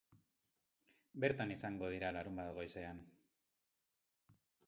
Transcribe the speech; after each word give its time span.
Bertan 1.25 1.53
izango 1.57 1.91
dira 1.95 2.09
larunbat 2.17 2.51
goizean. 2.57 3.05